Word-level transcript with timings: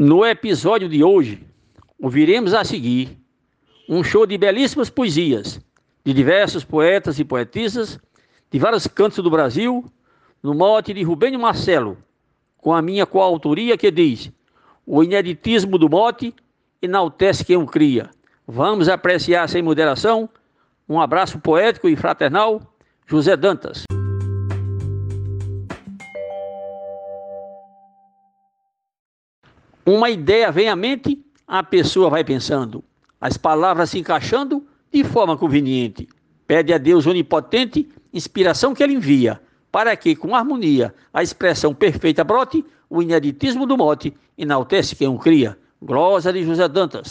No 0.00 0.24
episódio 0.24 0.88
de 0.88 1.02
hoje, 1.02 1.44
ouviremos 2.00 2.54
a 2.54 2.62
seguir 2.62 3.18
um 3.88 4.04
show 4.04 4.24
de 4.24 4.38
belíssimas 4.38 4.88
poesias 4.88 5.60
de 6.04 6.14
diversos 6.14 6.62
poetas 6.62 7.18
e 7.18 7.24
poetisas 7.24 7.98
de 8.48 8.60
vários 8.60 8.86
cantos 8.86 9.24
do 9.24 9.28
Brasil, 9.28 9.84
no 10.40 10.54
mote 10.54 10.94
de 10.94 11.02
Rubênio 11.02 11.40
Marcelo, 11.40 11.98
com 12.58 12.72
a 12.72 12.80
minha 12.80 13.04
coautoria 13.06 13.76
que 13.76 13.90
diz: 13.90 14.30
O 14.86 15.02
ineditismo 15.02 15.76
do 15.76 15.90
mote 15.90 16.32
enaltece 16.80 17.44
quem 17.44 17.56
o 17.56 17.66
cria. 17.66 18.08
Vamos 18.46 18.88
apreciar 18.88 19.48
sem 19.48 19.62
moderação. 19.62 20.28
Um 20.88 21.00
abraço 21.00 21.40
poético 21.40 21.88
e 21.88 21.96
fraternal, 21.96 22.62
José 23.04 23.36
Dantas. 23.36 23.82
Uma 29.90 30.10
ideia 30.10 30.52
vem 30.52 30.68
à 30.68 30.76
mente, 30.76 31.18
a 31.46 31.62
pessoa 31.62 32.10
vai 32.10 32.22
pensando, 32.22 32.84
as 33.18 33.38
palavras 33.38 33.88
se 33.88 33.98
encaixando 33.98 34.62
de 34.92 35.02
forma 35.02 35.34
conveniente. 35.34 36.06
Pede 36.46 36.74
a 36.74 36.76
Deus 36.76 37.06
onipotente 37.06 37.88
inspiração 38.12 38.74
que 38.74 38.82
ele 38.82 38.92
envia, 38.92 39.40
para 39.72 39.96
que, 39.96 40.14
com 40.14 40.36
harmonia, 40.36 40.94
a 41.10 41.22
expressão 41.22 41.74
perfeita 41.74 42.22
brote, 42.22 42.62
o 42.90 43.00
ineditismo 43.00 43.64
do 43.64 43.78
mote 43.78 44.12
enaltece 44.36 44.94
quem 44.94 45.08
o 45.08 45.18
cria. 45.18 45.58
Glosa 45.80 46.34
de 46.34 46.44
José 46.44 46.68
Dantas. 46.68 47.08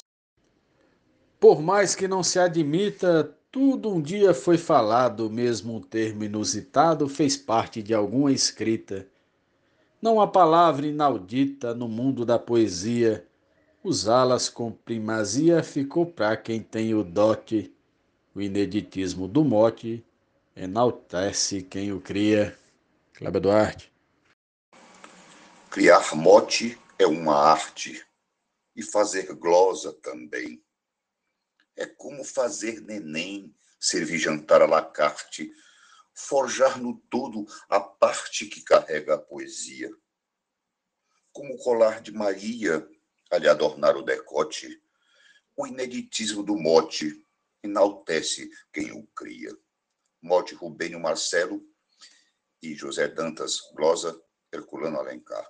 Por 1.40 1.64
mais 1.64 1.96
que 1.96 2.08
não 2.08 2.22
se 2.22 2.38
admita, 2.38 3.36
tudo 3.52 3.92
um 3.92 4.00
dia 4.00 4.36
foi 4.36 4.56
falado, 4.56 5.32
mesmo 5.32 5.78
um 5.78 5.82
termo 5.82 6.24
inusitado 6.24 7.10
fez 7.10 7.36
parte 7.36 7.82
de 7.82 7.96
alguma 7.96 8.32
escrita. 8.32 9.08
Não 10.08 10.22
há 10.22 10.26
palavra 10.26 10.88
inaudita 10.88 11.74
no 11.74 11.86
mundo 11.86 12.24
da 12.24 12.40
poesia. 12.40 13.28
Usá-las 13.84 14.48
com 14.48 14.72
primazia 14.72 15.62
ficou 15.62 16.06
para 16.06 16.38
quem 16.38 16.62
tem 16.62 16.96
o 16.96 17.04
dote. 17.04 17.76
O 18.34 18.40
ineditismo 18.40 19.28
do 19.28 19.44
mote 19.44 20.02
enaltece 20.56 21.62
quem 21.62 21.92
o 21.92 22.00
cria. 22.00 22.58
Cláudio 23.16 23.42
Duarte. 23.42 23.92
Criar 25.70 26.16
mote 26.16 26.80
é 26.98 27.06
uma 27.06 27.36
arte 27.36 28.02
e 28.78 28.82
fazer 28.82 29.34
glosa 29.34 29.92
também. 29.92 30.64
É 31.76 31.86
como 31.86 32.24
fazer 32.24 32.80
neném, 32.80 33.54
servir 33.78 34.20
jantar 34.20 34.62
à 34.62 34.66
la 34.66 34.84
carte, 34.84 35.52
forjar 36.18 36.82
no 36.82 37.00
todo 37.12 37.46
a 37.70 37.80
parte 37.80 38.48
que 38.48 38.62
carrega 38.62 39.14
a 39.14 39.18
poesia. 39.20 39.92
Como 41.32 41.54
o 41.54 41.58
colar 41.58 42.02
de 42.02 42.12
Maria 42.12 42.86
a 43.32 43.38
lhe 43.38 43.48
adornar 43.48 43.96
o 43.96 44.02
decote, 44.02 44.82
o 45.56 45.68
ineditismo 45.68 46.42
do 46.42 46.56
mote 46.56 47.24
enaltece 47.62 48.50
quem 48.74 48.92
o 48.92 49.06
cria. 49.16 49.56
Mote 50.20 50.56
Rubênio 50.56 51.00
Marcelo 51.00 51.64
e 52.64 52.74
José 52.74 53.08
Dantas 53.08 53.60
Glosa, 53.76 54.20
Herculano 54.52 54.98
Alencar. 54.98 55.48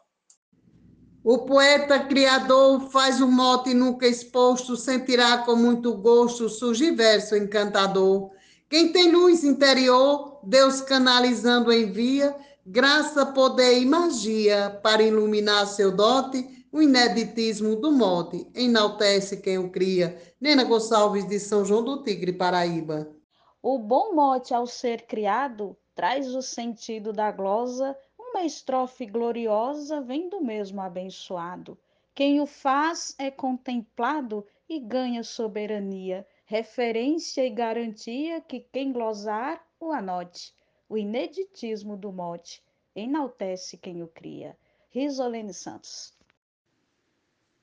O 1.24 1.46
poeta 1.46 2.06
criador 2.06 2.90
faz 2.92 3.22
um 3.22 3.32
mote 3.32 3.74
nunca 3.74 4.06
exposto, 4.06 4.76
sentirá 4.76 5.40
com 5.40 5.56
muito 5.56 5.96
gosto, 5.98 6.50
surge 6.50 6.92
verso 6.92 7.36
encantador 7.36 8.36
quem 8.70 8.92
tem 8.92 9.12
luz 9.12 9.46
interior, 9.46 10.37
Deus 10.50 10.80
canalizando 10.80 11.74
envia, 11.74 12.34
graça, 12.66 13.26
poder 13.26 13.82
e 13.82 13.86
magia 13.86 14.80
para 14.82 15.04
iluminar 15.04 15.68
seu 15.68 15.94
dote, 15.94 16.66
o 16.72 16.82
ineditismo 16.82 17.76
do 17.76 17.92
mote, 17.92 18.50
enaltece 18.56 19.42
quem 19.42 19.58
o 19.58 19.70
cria. 19.70 20.18
Nena 20.40 20.64
Gonçalves 20.64 21.28
de 21.28 21.38
São 21.38 21.66
João 21.66 21.84
do 21.84 22.02
Tigre, 22.02 22.32
Paraíba. 22.32 23.14
O 23.62 23.78
bom 23.78 24.16
mote 24.16 24.54
ao 24.54 24.66
ser 24.66 25.02
criado 25.02 25.76
traz 25.94 26.34
o 26.34 26.42
sentido 26.42 27.12
da 27.12 27.30
glosa, 27.30 27.94
uma 28.18 28.46
estrofe 28.46 29.06
gloriosa 29.06 30.00
vem 30.00 30.30
do 30.30 30.40
mesmo 30.40 30.80
abençoado. 30.80 31.78
Quem 32.16 32.40
o 32.40 32.46
faz 32.46 33.14
é 33.20 33.30
contemplado 33.30 34.46
e 34.70 34.80
ganha 34.80 35.26
soberania 35.26 36.26
referência 36.46 37.46
e 37.46 37.50
garantia 37.50 38.40
que 38.40 38.62
quem 38.62 38.94
glosar 38.94 39.62
o 39.80 39.92
anote. 39.92 40.54
O 40.90 40.98
ineditismo 40.98 41.98
do 41.98 42.12
mote 42.12 42.64
enaltece 42.96 43.78
quem 43.78 44.02
o 44.02 44.08
cria. 44.08 44.58
Risolene 44.90 45.54
Santos. 45.54 46.14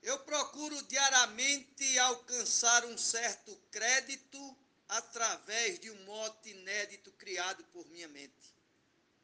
Eu 0.03 0.19
procuro 0.21 0.83
diariamente 0.83 1.99
alcançar 1.99 2.85
um 2.85 2.99
certo 2.99 3.57
crédito 3.71 4.57
através 4.89 5.79
de 5.79 5.91
um 5.91 6.05
mote 6.05 6.51
inédito 6.51 7.11
criado 7.13 7.65
por 7.73 7.87
minha 7.89 8.09
mente. 8.09 8.55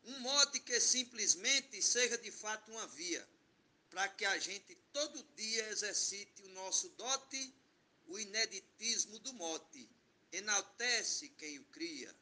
Um 0.04 0.18
mote 0.20 0.58
que 0.60 0.80
simplesmente 0.80 1.82
seja 1.82 2.16
de 2.16 2.32
fato 2.32 2.72
uma 2.72 2.86
via, 2.86 3.28
para 3.90 4.08
que 4.08 4.24
a 4.24 4.38
gente 4.38 4.74
todo 4.92 5.22
dia 5.36 5.68
exercite 5.68 6.42
o 6.42 6.48
nosso 6.48 6.88
dote 6.90 7.54
o 8.10 8.18
ineditismo 8.18 9.20
do 9.20 9.32
mote, 9.34 9.88
enaltece 10.32 11.28
quem 11.30 11.58
o 11.58 11.64
cria. 11.66 12.12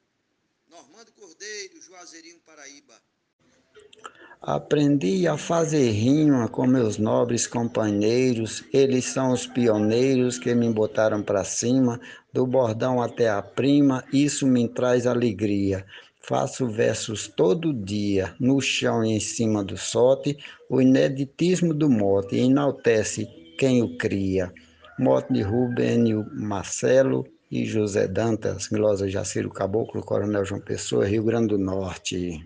Normando 0.71 1.11
Cordeiro, 1.13 1.81
Juazeirinho, 1.81 2.41
Paraíba. 2.45 2.95
Aprendi 4.41 5.27
a 5.27 5.39
fazer 5.39 5.91
rima 5.91 6.47
com 6.47 6.67
meus 6.67 6.99
nobres 6.99 7.47
companheiros, 7.47 8.63
eles 8.73 9.07
são 9.07 9.33
os 9.33 9.47
pioneiros 9.47 10.39
que 10.39 10.55
me 10.55 10.71
botaram 10.71 11.23
para 11.23 11.43
cima, 11.43 11.99
do 12.33 12.47
bordão 12.47 13.03
até 13.03 13.31
a 13.31 13.41
prima, 13.41 14.05
isso 14.13 14.47
me 14.47 14.69
traz 14.69 15.07
alegria. 15.07 15.87
Faço 16.21 16.69
versos 16.69 17.27
todo 17.29 17.73
dia, 17.73 18.35
no 18.39 18.61
chão 18.61 19.03
e 19.03 19.13
em 19.13 19.21
cima 19.21 19.65
do 19.65 19.79
sote, 19.79 20.37
o 20.69 20.83
ineditismo 20.83 21.73
do 21.73 21.89
mote 21.89 22.37
enaltece 22.37 23.27
quem 23.59 23.83
o 23.83 23.97
cria. 23.97 24.53
Morte 24.99 25.33
de 25.33 25.41
Rubênio 25.41 26.27
Marcelo 26.35 27.25
e 27.51 27.65
José 27.65 28.07
Dantas, 28.07 28.69
Milosa 28.69 29.09
Jaciro 29.09 29.51
Caboclo, 29.51 30.05
Coronel 30.05 30.45
João 30.45 30.61
Pessoa, 30.61 31.07
Rio 31.07 31.25
Grande 31.25 31.49
do 31.49 31.59
Norte. 31.59 32.45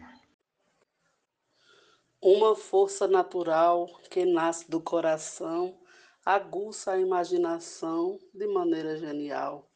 Uma 2.20 2.54
força 2.54 3.08
natural 3.08 3.88
que 4.08 4.24
nasce 4.24 4.70
do 4.70 4.80
coração, 4.80 5.76
aguça 6.24 6.92
a 6.92 7.00
imaginação 7.00 8.16
de 8.32 8.46
maneira 8.46 8.96
genial. 8.96 9.68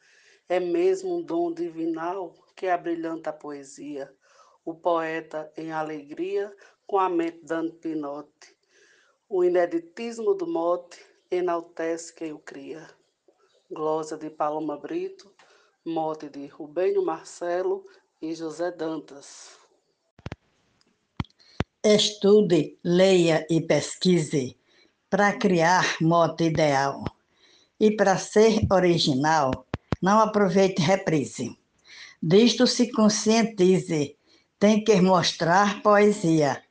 É 0.48 0.60
mesmo 0.60 1.16
um 1.16 1.22
dom 1.22 1.53
divinal 1.53 2.32
que 2.54 2.69
abrilhanta 2.69 3.31
a 3.31 3.32
poesia. 3.32 4.08
O 4.64 4.75
poeta 4.75 5.53
em 5.56 5.72
alegria, 5.72 6.54
com 6.87 6.98
a 7.00 7.08
mente 7.08 7.41
dando 7.43 7.75
pinote. 7.75 8.56
O 9.28 9.43
ineditismo 9.43 10.34
do 10.34 10.47
mote 10.47 11.04
enaltece 11.28 12.14
quem 12.14 12.32
o 12.32 12.38
cria. 12.38 12.87
Glosa 13.69 14.16
de 14.16 14.31
Paloma 14.31 14.77
Brito, 14.77 15.32
mote 15.84 16.28
de 16.28 16.47
Rubênio 16.47 17.04
Marcelo 17.04 17.84
e 18.22 18.32
José 18.32 18.71
Dantas. 18.71 19.59
Estude, 21.82 22.78
leia 22.84 23.44
e 23.50 23.60
pesquise 23.60 24.56
para 25.10 25.37
criar 25.37 25.97
mote 26.00 26.44
ideal. 26.44 27.03
E 27.81 27.91
para 27.91 28.16
ser 28.16 28.60
original, 28.71 29.66
não 30.00 30.21
aproveite 30.21 30.81
reprise. 30.81 31.59
Disto 32.22 32.69
se 32.69 32.93
conscientize, 32.93 34.16
tem 34.60 34.84
que 34.84 35.00
mostrar 35.00 35.82
poesia. 35.82 36.62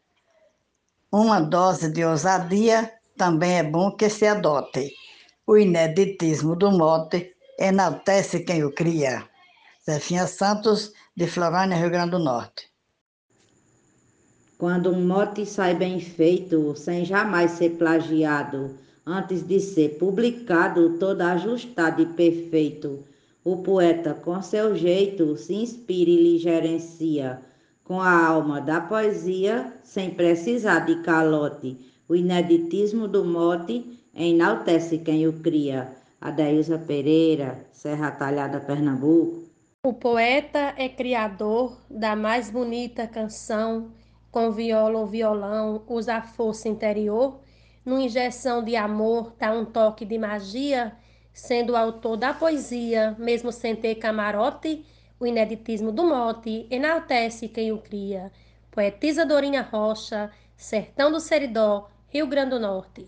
Uma 1.12 1.42
dose 1.42 1.92
de 1.92 2.06
ousadia 2.06 2.90
também 3.18 3.58
é 3.58 3.64
bom 3.64 3.92
que 3.92 4.10
se 4.10 4.26
adote. 4.26 4.96
O 5.48 5.58
ineditismo 5.58 6.56
do 6.56 6.72
mote 6.72 7.36
enaltece 7.60 8.40
quem 8.40 8.64
o 8.64 8.72
cria. 8.72 9.24
Zefinha 9.86 10.26
Santos, 10.26 10.92
de 11.16 11.28
Florânia, 11.28 11.78
Rio 11.78 11.92
Grande 11.92 12.12
do 12.12 12.20
Norte. 12.20 12.68
Quando 14.58 14.90
um 14.90 15.06
mote 15.06 15.46
sai 15.46 15.76
bem 15.76 16.00
feito, 16.00 16.76
sem 16.76 17.06
jamais 17.06 17.52
ser 17.52 17.78
plagiado, 17.78 18.76
antes 19.06 19.44
de 19.44 19.60
ser 19.60 20.00
publicado, 20.00 20.98
todo 20.98 21.22
ajustado 21.22 22.02
e 22.02 22.08
perfeito, 22.08 23.04
o 23.44 23.58
poeta, 23.58 24.16
com 24.16 24.42
seu 24.42 24.76
jeito, 24.76 25.38
se 25.38 25.54
inspira 25.54 26.10
e 26.10 26.24
lhe 26.24 26.38
gerencia, 26.40 27.40
com 27.84 28.02
a 28.02 28.26
alma 28.26 28.60
da 28.60 28.82
poesia, 28.82 29.74
sem 29.84 30.10
precisar 30.10 30.80
de 30.80 31.04
calote 31.04 31.78
o 32.08 32.16
ineditismo 32.16 33.08
do 33.08 33.26
mote 33.26 34.00
enaltece 34.16 34.98
quem 34.98 35.28
o 35.28 35.34
cria. 35.42 35.94
Adailza 36.22 36.80
Pereira, 36.80 37.68
Serra 37.72 38.12
Talhada, 38.12 38.60
Pernambuco. 38.60 39.44
O 39.86 39.94
poeta 39.94 40.74
é 40.78 40.90
criador 40.90 41.78
da 41.90 42.16
mais 42.16 42.50
bonita 42.50 43.08
canção, 43.08 43.92
com 44.32 44.52
viola 44.52 45.00
ou 45.00 45.06
violão, 45.06 45.84
usa 45.88 46.16
a 46.16 46.22
força 46.22 46.68
interior 46.68 47.40
numa 47.86 48.02
injeção 48.02 48.64
de 48.64 48.76
amor, 48.76 49.36
dá 49.38 49.52
um 49.52 49.64
toque 49.64 50.04
de 50.04 50.18
magia, 50.18 50.98
sendo 51.32 51.78
autor 51.78 52.18
da 52.18 52.34
poesia, 52.34 53.16
mesmo 53.20 53.52
sem 53.52 53.76
ter 53.76 53.96
camarote, 53.96 54.84
o 55.20 55.26
ineditismo 55.26 55.92
do 55.92 56.04
mote 56.04 56.68
enaltece 56.72 57.48
quem 57.48 57.72
o 57.72 57.78
cria. 57.78 58.32
Poetisa 58.72 59.26
Dorinha 59.26 59.62
Rocha, 59.62 60.32
Sertão 60.58 61.12
do 61.12 61.20
Seridó, 61.20 61.88
Rio 62.08 62.28
Grande 62.28 62.52
do 62.52 62.60
Norte. 62.60 63.08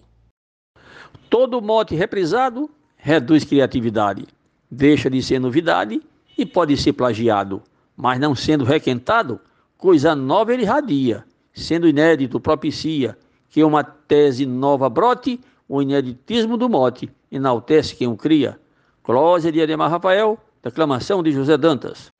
Todo 1.30 1.62
mote 1.62 1.96
reprisado 1.96 2.70
reduz 2.96 3.44
criatividade, 3.44 4.26
deixa 4.70 5.10
de 5.10 5.22
ser 5.22 5.40
novidade 5.40 6.02
e 6.38 6.46
pode 6.46 6.76
ser 6.78 6.94
plagiado, 6.94 7.62
mas 7.96 8.20
não 8.20 8.36
sendo 8.36 8.64
requentado, 8.64 9.40
coisa 9.78 10.16
nova 10.16 10.54
ele 10.54 10.66
radia, 10.66 11.26
sendo 11.54 11.88
inédito 11.88 12.40
propicia 12.40 13.18
que 13.50 13.64
uma 13.64 13.84
tese 13.84 14.46
nova 14.46 14.90
brote, 14.90 15.40
o 15.68 15.82
ineditismo 15.82 16.58
do 16.58 16.70
mote 16.70 17.10
enaltece 17.32 17.96
quem 17.96 18.08
o 18.08 18.16
cria. 18.16 18.60
Clósia 19.04 19.52
de 19.52 19.62
Ademar 19.62 19.90
Rafael, 19.90 20.38
declamação 20.62 21.24
de 21.24 21.32
José 21.32 21.58
Dantas. 21.58 22.12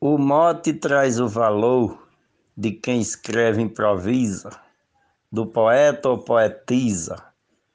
O 0.00 0.16
mote 0.18 0.72
traz 0.72 1.18
o 1.18 1.28
valor 1.28 2.06
de 2.56 2.72
quem 2.72 3.00
escreve 3.00 3.60
improvisa, 3.60 4.50
do 5.30 5.46
poeta 5.46 6.08
ou 6.08 6.18
poetisa, 6.18 7.22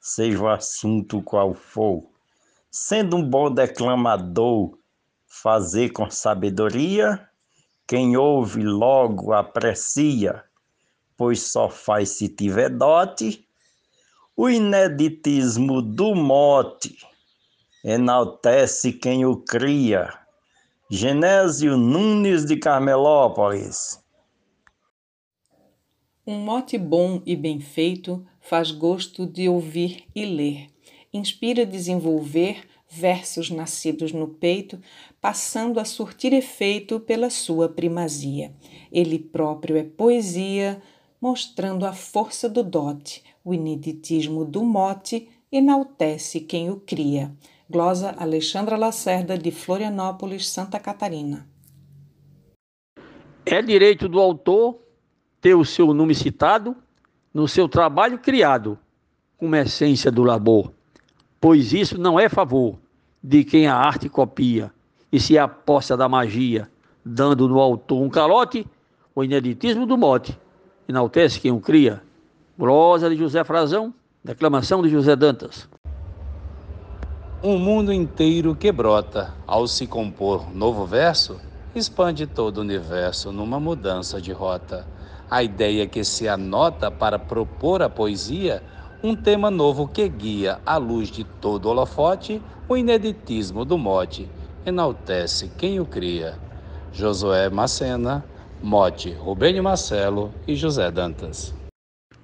seja 0.00 0.42
o 0.42 0.48
assunto 0.48 1.22
qual 1.22 1.54
for. 1.54 2.04
Sendo 2.70 3.16
um 3.16 3.28
bom 3.28 3.50
declamador, 3.50 4.78
fazer 5.26 5.90
com 5.90 6.10
sabedoria, 6.10 7.28
quem 7.86 8.16
ouve 8.16 8.62
logo 8.62 9.32
aprecia, 9.32 10.42
pois 11.16 11.42
só 11.42 11.68
faz 11.68 12.10
se 12.10 12.28
tiver 12.28 12.70
dote. 12.70 13.46
O 14.36 14.48
ineditismo 14.48 15.82
do 15.82 16.14
mote 16.14 16.96
enaltece 17.84 18.92
quem 18.92 19.26
o 19.26 19.36
cria. 19.36 20.12
Genésio 20.90 21.76
Nunes 21.76 22.44
de 22.44 22.56
Carmelópolis. 22.56 24.01
Um 26.24 26.38
mote 26.38 26.78
bom 26.78 27.20
e 27.26 27.34
bem 27.34 27.58
feito 27.58 28.24
faz 28.40 28.70
gosto 28.70 29.26
de 29.26 29.48
ouvir 29.48 30.04
e 30.14 30.24
ler. 30.24 30.68
Inspira 31.12 31.66
desenvolver 31.66 32.62
versos 32.88 33.50
nascidos 33.50 34.12
no 34.12 34.28
peito, 34.28 34.78
passando 35.20 35.80
a 35.80 35.84
surtir 35.84 36.32
efeito 36.32 37.00
pela 37.00 37.28
sua 37.28 37.68
primazia. 37.68 38.54
Ele 38.92 39.18
próprio 39.18 39.76
é 39.76 39.82
poesia, 39.82 40.80
mostrando 41.20 41.84
a 41.84 41.92
força 41.92 42.48
do 42.48 42.62
dote, 42.62 43.24
o 43.44 43.52
ineditismo 43.52 44.44
do 44.44 44.62
mote 44.62 45.28
enaltece 45.50 46.38
quem 46.38 46.70
o 46.70 46.76
cria. 46.76 47.36
Glosa 47.68 48.14
Alexandra 48.16 48.76
Lacerda, 48.76 49.36
de 49.36 49.50
Florianópolis, 49.50 50.48
Santa 50.48 50.78
Catarina. 50.78 51.48
É 53.44 53.60
direito 53.60 54.08
do 54.08 54.20
autor 54.20 54.82
ter 55.42 55.56
o 55.56 55.64
seu 55.64 55.92
nome 55.92 56.14
citado 56.14 56.76
no 57.34 57.48
seu 57.48 57.68
trabalho 57.68 58.16
criado, 58.16 58.78
como 59.36 59.56
essência 59.56 60.08
do 60.08 60.22
labor, 60.22 60.72
pois 61.40 61.72
isso 61.72 61.98
não 61.98 62.18
é 62.18 62.28
favor 62.28 62.78
de 63.20 63.42
quem 63.42 63.66
a 63.66 63.74
arte 63.74 64.08
copia 64.08 64.72
e 65.10 65.18
se 65.18 65.36
aposta 65.36 65.96
da 65.96 66.08
magia, 66.08 66.70
dando 67.04 67.48
no 67.48 67.58
autor 67.58 68.00
um 68.00 68.08
calote, 68.08 68.64
o 69.12 69.24
ineditismo 69.24 69.84
do 69.84 69.98
mote, 69.98 70.38
enaltece 70.88 71.40
quem 71.40 71.50
o 71.50 71.60
cria. 71.60 72.00
Glosa 72.56 73.10
de 73.10 73.16
José 73.16 73.42
Frazão, 73.42 73.92
declamação 74.22 74.80
de 74.80 74.88
José 74.88 75.16
Dantas. 75.16 75.68
Um 77.42 77.58
mundo 77.58 77.92
inteiro 77.92 78.54
que 78.54 78.70
brota 78.70 79.34
ao 79.44 79.66
se 79.66 79.88
compor 79.88 80.54
novo 80.54 80.86
verso, 80.86 81.40
expande 81.74 82.28
todo 82.28 82.58
o 82.58 82.60
universo 82.60 83.32
numa 83.32 83.58
mudança 83.58 84.20
de 84.20 84.30
rota 84.30 84.86
a 85.32 85.42
ideia 85.42 85.86
que 85.86 86.04
se 86.04 86.28
anota 86.28 86.90
para 86.90 87.18
propor 87.18 87.80
a 87.80 87.88
poesia, 87.88 88.62
um 89.02 89.16
tema 89.16 89.50
novo 89.50 89.88
que 89.88 90.06
guia, 90.06 90.60
à 90.66 90.76
luz 90.76 91.08
de 91.08 91.24
todo 91.24 91.70
holofote, 91.70 92.42
o 92.68 92.76
ineditismo 92.76 93.64
do 93.64 93.78
mote, 93.78 94.28
enaltece 94.66 95.50
quem 95.56 95.80
o 95.80 95.86
cria. 95.86 96.38
Josué 96.92 97.48
Macena, 97.48 98.22
Mote, 98.62 99.10
Rubênio 99.10 99.64
Marcelo 99.64 100.34
e 100.46 100.54
José 100.54 100.90
Dantas. 100.90 101.54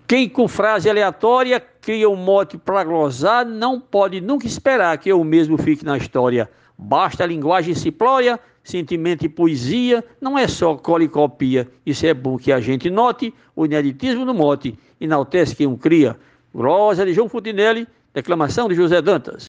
Quem 0.07 0.29
com 0.29 0.47
frase 0.47 0.91
aleatória 0.91 1.59
cria 1.59 2.11
um 2.11 2.17
mote 2.17 2.59
para 2.59 2.85
glosar 2.85 3.47
não 3.47 3.81
pode 3.81 4.21
nunca 4.21 4.47
esperar 4.47 4.99
que 4.99 5.09
eu 5.09 5.25
mesmo 5.25 5.57
fique 5.57 5.83
na 5.83 5.97
história. 5.97 6.51
Basta 6.77 7.25
a 7.25 7.27
linguagem 7.27 7.75
simplória 7.75 8.39
sentimento 8.69 9.25
e 9.25 9.29
poesia 9.31 10.05
não 10.21 10.39
é 10.39 10.47
só 10.47 10.77
cola 10.77 11.03
e 11.03 11.09
copia. 11.09 11.71
Isso 11.87 12.05
é 12.05 12.13
bom 12.13 12.37
que 12.37 12.53
a 12.53 12.61
gente 12.61 12.91
note 12.91 13.33
o 13.57 13.65
ineditismo 13.65 14.27
do 14.27 14.35
mote, 14.35 14.79
enaltece 15.01 15.57
quem 15.57 15.67
o 15.67 15.79
cria. 15.79 16.19
Glória 16.53 17.07
de 17.07 17.15
João 17.15 17.31
Fontinelli, 17.31 17.89
declamação 18.13 18.69
de 18.69 18.75
José 18.75 19.01
Dantas. 19.01 19.47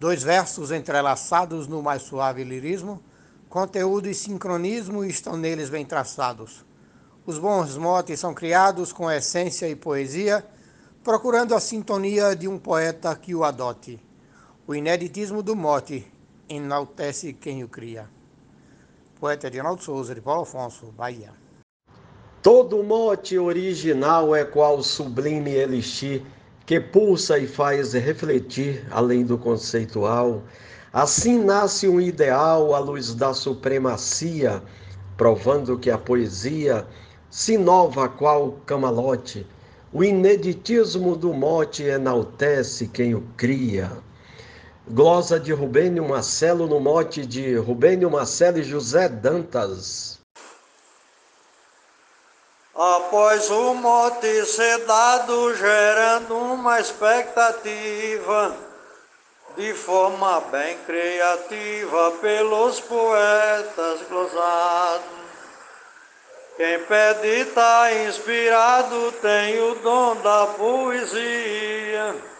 Dois 0.00 0.22
versos 0.22 0.72
entrelaçados 0.72 1.68
no 1.68 1.82
mais 1.82 2.02
suave 2.02 2.42
lirismo, 2.42 3.02
conteúdo 3.50 4.08
e 4.08 4.14
sincronismo 4.14 5.04
estão 5.04 5.36
neles 5.36 5.68
bem 5.68 5.84
traçados. 5.84 6.64
Os 7.26 7.38
bons 7.38 7.76
motes 7.76 8.18
são 8.18 8.32
criados 8.32 8.94
com 8.94 9.10
essência 9.10 9.68
e 9.68 9.76
poesia, 9.76 10.42
procurando 11.04 11.54
a 11.54 11.60
sintonia 11.60 12.34
de 12.34 12.48
um 12.48 12.58
poeta 12.58 13.14
que 13.14 13.34
o 13.34 13.44
adote. 13.44 14.00
O 14.66 14.74
ineditismo 14.74 15.42
do 15.42 15.54
mote 15.54 16.06
enaltece 16.48 17.32
quem 17.32 17.64
o 17.64 17.68
cria. 17.68 18.08
Poeta 19.18 19.46
Edinaldo 19.46 19.82
Souza, 19.82 20.14
de 20.14 20.20
Paulo 20.20 20.42
Afonso, 20.42 20.86
Bahia. 20.92 21.32
Todo 22.42 22.82
mote 22.82 23.38
original 23.38 24.36
é 24.36 24.44
qual 24.44 24.82
sublime 24.82 25.50
elixir 25.52 26.22
que 26.64 26.80
pulsa 26.80 27.38
e 27.38 27.46
faz 27.46 27.92
refletir 27.92 28.86
além 28.90 29.24
do 29.24 29.38
conceitual. 29.38 30.42
Assim 30.92 31.42
nasce 31.42 31.88
um 31.88 32.00
ideal 32.00 32.74
à 32.74 32.78
luz 32.78 33.14
da 33.14 33.32
supremacia, 33.32 34.62
provando 35.16 35.78
que 35.78 35.90
a 35.90 35.98
poesia 35.98 36.86
se 37.30 37.54
inova 37.54 38.08
qual 38.08 38.52
camalote. 38.64 39.46
O 39.92 40.02
ineditismo 40.04 41.16
do 41.16 41.32
mote 41.32 41.82
enaltece 41.82 42.88
quem 42.88 43.14
o 43.14 43.22
cria. 43.36 43.90
Glosa 44.88 45.40
de 45.40 45.52
Rubênio 45.52 46.08
Marcelo 46.08 46.68
no 46.68 46.78
mote 46.78 47.26
de 47.26 47.56
Rubênio 47.56 48.08
Marcelo 48.08 48.58
e 48.58 48.62
José 48.62 49.08
Dantas. 49.08 50.20
Após 52.72 53.50
o 53.50 53.74
mote 53.74 54.46
ser 54.46 54.84
dado, 54.86 55.56
gerando 55.56 56.36
uma 56.36 56.78
expectativa 56.78 58.56
de 59.56 59.74
forma 59.74 60.40
bem 60.52 60.78
criativa 60.86 62.12
pelos 62.20 62.78
poetas 62.78 64.02
glosados. 64.08 65.04
Quem 66.56 66.78
pede 66.84 67.26
está 67.40 67.92
inspirado, 68.04 69.10
tem 69.20 69.60
o 69.60 69.74
dom 69.74 70.14
da 70.22 70.46
poesia 70.46 72.35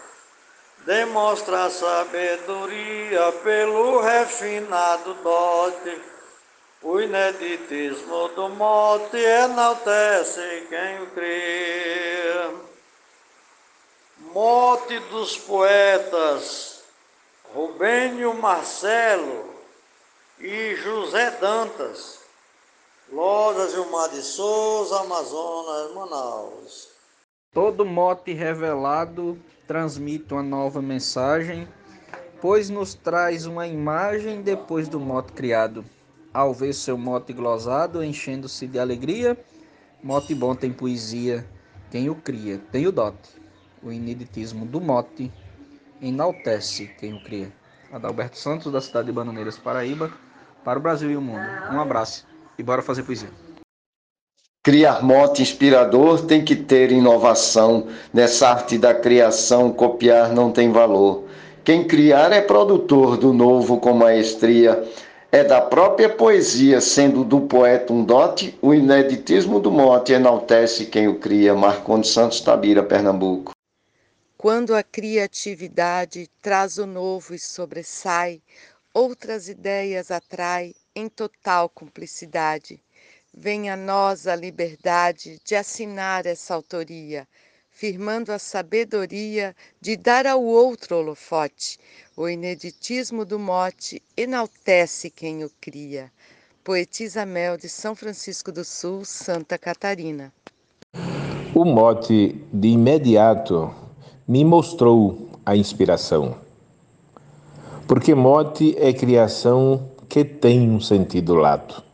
demonstra 0.87 1.69
sabedoria 1.69 3.33
pelo 3.43 4.01
refinado 4.01 5.15
dote. 5.15 6.01
O 6.81 7.01
ineditismo 7.01 8.29
do 8.29 8.49
mote 8.51 9.17
enaltece 9.17 10.67
quem 10.69 11.03
o 11.03 11.07
crê. 11.09 12.51
Mote 14.33 14.99
dos 15.11 15.37
poetas 15.37 16.85
Rubênio 17.53 18.35
Marcelo 18.35 19.51
e 20.39 20.77
José 20.77 21.33
Dantas. 21.33 22.21
Lojas 23.11 23.73
Gilmar 23.73 24.11
de 24.11 24.23
Souza, 24.23 25.01
Amazonas, 25.01 25.93
Manaus. 25.95 26.89
Todo 27.53 27.85
mote 27.85 28.33
revelado 28.33 29.41
transmite 29.67 30.33
uma 30.33 30.43
nova 30.43 30.81
mensagem, 30.81 31.67
pois 32.41 32.71
nos 32.71 32.95
traz 32.95 33.47
uma 33.47 33.67
imagem 33.67 34.43
depois 34.43 34.89
do 34.89 35.01
mote 35.01 35.33
criado. 35.33 35.85
Ao 36.33 36.53
ver 36.53 36.75
seu 36.75 36.97
mote 36.99 37.33
glosado, 37.33 38.05
enchendo-se 38.05 38.67
de 38.67 38.79
alegria, 38.79 39.37
mote 40.03 40.35
bom 40.35 40.55
tem 40.55 40.73
poesia, 40.73 41.47
quem 41.91 42.11
o 42.11 42.15
cria 42.15 42.61
tem 42.71 42.87
o 42.87 42.93
dote. 42.93 43.31
O 43.83 43.91
ineditismo 43.91 44.67
do 44.67 44.81
mote 44.81 45.33
enaltece 46.01 46.89
quem 46.99 47.15
o 47.15 47.23
cria. 47.23 47.53
Adalberto 47.93 48.37
Santos, 48.37 48.73
da 48.73 48.81
cidade 48.81 49.07
de 49.07 49.13
Bananeiras, 49.13 49.57
Paraíba, 49.57 50.13
para 50.65 50.79
o 50.79 50.83
Brasil 50.83 51.11
e 51.11 51.17
o 51.17 51.23
mundo. 51.23 51.47
Um 51.73 51.81
abraço 51.81 52.27
e 52.59 52.63
bora 52.63 52.83
fazer 52.83 53.03
poesia. 53.05 53.46
Criar 54.67 55.01
mote 55.01 55.43
inspirador 55.43 56.27
tem 56.27 56.45
que 56.45 56.57
ter 56.57 56.91
inovação. 56.91 57.87
Nessa 58.13 58.49
arte 58.49 58.77
da 58.77 58.93
criação, 58.93 59.73
copiar 59.73 60.33
não 60.33 60.51
tem 60.51 60.73
valor. 60.73 61.23
Quem 61.63 61.87
criar 61.87 62.33
é 62.33 62.41
produtor 62.41 63.17
do 63.17 63.33
novo 63.33 63.79
com 63.79 63.93
maestria. 63.93 64.85
É 65.31 65.45
da 65.45 65.61
própria 65.61 66.09
poesia, 66.09 66.81
sendo 66.81 67.23
do 67.23 67.43
poeta 67.43 67.93
um 67.93 68.03
dote, 68.03 68.59
o 68.61 68.75
ineditismo 68.75 69.61
do 69.61 69.71
mote 69.71 70.13
enaltece 70.13 70.87
quem 70.87 71.07
o 71.07 71.21
cria. 71.21 71.55
Marcondes 71.55 72.11
Santos 72.11 72.41
Tabira, 72.41 72.83
Pernambuco. 72.83 73.53
Quando 74.37 74.75
a 74.75 74.83
criatividade 74.83 76.29
traz 76.43 76.77
o 76.77 76.87
novo 76.87 77.37
e 77.37 77.39
sobressai, 77.39 78.43
outras 78.93 79.49
ideias 79.49 80.11
atrai 80.11 80.75
em 80.93 81.09
total 81.09 81.69
cumplicidade. 81.69 82.83
Venha 83.39 83.75
a 83.75 83.77
nós 83.77 84.27
a 84.27 84.35
liberdade 84.35 85.39
de 85.45 85.55
assinar 85.55 86.25
essa 86.25 86.55
autoria, 86.55 87.29
firmando 87.71 88.33
a 88.33 88.39
sabedoria 88.39 89.55
de 89.79 89.95
dar 89.95 90.27
ao 90.27 90.43
outro 90.43 90.97
holofote. 90.97 91.79
O 92.17 92.31
ineditismo 92.31 93.27
do 93.27 93.39
mote 93.39 94.03
enaltece 94.17 95.11
quem 95.11 95.45
o 95.45 95.51
cria. 95.61 96.11
Poetisa 96.65 97.27
Mel 97.27 97.59
de 97.59 97.69
São 97.69 97.95
Francisco 97.95 98.51
do 98.51 98.65
Sul, 98.65 99.05
Santa 99.05 99.59
Catarina. 99.59 100.33
O 101.55 101.67
mote 101.67 102.43
de 102.51 102.69
imediato 102.69 103.71
me 104.27 104.47
mostrou 104.47 105.29
a 105.45 105.55
inspiração. 105.55 106.39
Porque 107.87 108.15
mote 108.15 108.75
é 108.79 108.95
criação 108.95 109.91
que 110.09 110.25
tem 110.25 110.71
um 110.71 110.81
sentido 110.81 111.35
lato. 111.35 111.86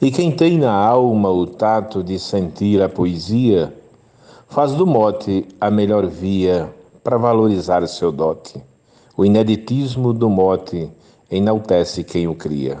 E 0.00 0.12
quem 0.12 0.30
tem 0.30 0.56
na 0.58 0.72
alma 0.72 1.28
o 1.28 1.44
tato 1.44 2.04
de 2.04 2.20
sentir 2.20 2.80
a 2.80 2.88
poesia, 2.88 3.74
faz 4.48 4.72
do 4.72 4.86
mote 4.86 5.44
a 5.60 5.72
melhor 5.72 6.06
via 6.06 6.72
para 7.02 7.16
valorizar 7.18 7.84
seu 7.88 8.12
dote. 8.12 8.62
O 9.16 9.24
ineditismo 9.24 10.12
do 10.12 10.30
mote 10.30 10.88
enaltece 11.28 12.04
quem 12.04 12.28
o 12.28 12.34
cria. 12.36 12.80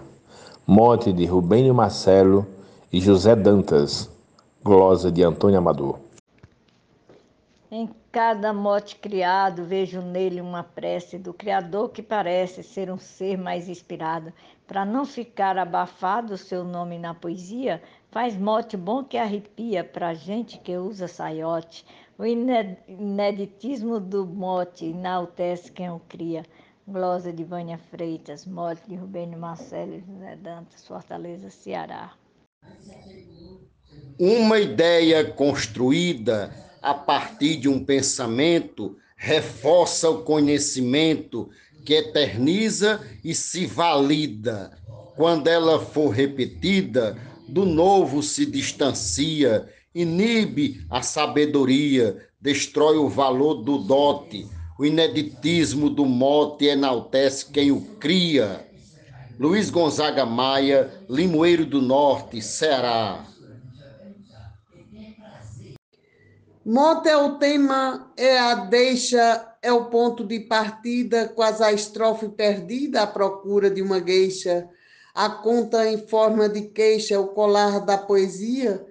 Mote 0.64 1.12
de 1.12 1.26
Rubênio 1.26 1.74
Marcelo 1.74 2.46
e 2.92 3.00
José 3.00 3.34
Dantas, 3.34 4.08
glosa 4.62 5.10
de 5.10 5.24
Antônio 5.24 5.58
Amador. 5.58 5.98
Em 7.68 7.90
cada 8.12 8.52
mote 8.52 8.94
criado, 8.94 9.64
vejo 9.64 10.00
nele 10.00 10.40
uma 10.40 10.62
prece 10.62 11.18
do 11.18 11.34
Criador 11.34 11.90
que 11.90 12.02
parece 12.02 12.62
ser 12.62 12.92
um 12.92 12.96
ser 12.96 13.36
mais 13.36 13.68
inspirado. 13.68 14.32
Para 14.68 14.84
não 14.84 15.06
ficar 15.06 15.56
abafado 15.56 16.34
o 16.34 16.38
seu 16.38 16.62
nome 16.62 16.98
na 16.98 17.14
poesia, 17.14 17.82
faz 18.10 18.36
mote 18.36 18.76
bom 18.76 19.02
que 19.02 19.16
arrepia 19.16 19.82
para 19.82 20.12
gente 20.12 20.58
que 20.58 20.76
usa 20.76 21.08
saiote. 21.08 21.86
O 22.18 22.26
ineditismo 22.26 23.98
do 23.98 24.26
mote 24.26 24.84
enaltece 24.84 25.72
quem 25.72 25.88
o 25.88 25.98
cria. 25.98 26.44
Glosa 26.86 27.32
de 27.32 27.44
Vânia 27.44 27.78
Freitas, 27.78 28.44
mote 28.44 28.82
de 28.86 28.94
Rubênio 28.94 29.38
Marcelo 29.38 29.94
e 29.94 30.00
José 30.00 30.36
Dantas, 30.36 30.86
Fortaleza, 30.86 31.48
Ceará. 31.48 32.12
Uma 34.20 34.58
ideia 34.58 35.24
construída 35.32 36.52
a 36.82 36.92
partir 36.92 37.56
de 37.56 37.70
um 37.70 37.82
pensamento, 37.82 38.98
reforça 39.16 40.10
o 40.10 40.24
conhecimento 40.24 41.48
que 41.84 41.94
eterniza 41.94 43.00
e 43.24 43.34
se 43.34 43.66
valida. 43.66 44.78
Quando 45.16 45.48
ela 45.48 45.80
for 45.80 46.10
repetida, 46.10 47.16
do 47.48 47.64
novo 47.64 48.22
se 48.22 48.46
distancia, 48.46 49.68
inibe 49.94 50.84
a 50.90 51.02
sabedoria, 51.02 52.28
destrói 52.40 52.98
o 52.98 53.08
valor 53.08 53.62
do 53.62 53.78
dote, 53.78 54.46
o 54.78 54.84
ineditismo 54.84 55.90
do 55.90 56.04
mote 56.04 56.66
enaltece 56.66 57.46
quem 57.46 57.72
o 57.72 57.80
cria. 57.98 58.64
Luiz 59.38 59.70
Gonzaga 59.70 60.24
Maia, 60.24 60.92
Limoeiro 61.08 61.64
do 61.64 61.80
Norte, 61.80 62.40
Ceará. 62.42 63.24
Monte 66.64 67.08
é 67.08 67.16
o 67.16 67.38
tema, 67.38 68.12
é 68.16 68.38
a 68.38 68.54
deixa, 68.54 69.47
é 69.62 69.72
o 69.72 69.86
ponto 69.86 70.24
de 70.24 70.40
partida, 70.40 71.28
quase 71.28 71.62
a 71.62 71.72
estrofe 71.72 72.28
perdida 72.28 73.02
à 73.02 73.06
procura 73.06 73.70
de 73.70 73.82
uma 73.82 73.98
gueixa. 73.98 74.68
A 75.14 75.28
conta 75.28 75.88
em 75.90 76.06
forma 76.06 76.48
de 76.48 76.62
queixa, 76.62 77.20
o 77.20 77.28
colar 77.28 77.80
da 77.84 77.98
poesia. 77.98 78.84